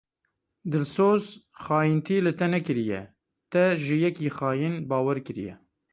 [0.71, 1.23] Dilsoz,
[1.63, 3.01] xayintî li te nekiriye,
[3.51, 5.55] te ji yekî xayîn bawer kiriye.